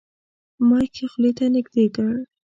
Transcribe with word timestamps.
مایک 0.67 0.93
یې 0.99 1.05
خولې 1.11 1.31
ته 1.37 1.45
نږدې 1.55 1.85
کړ. 1.95 2.11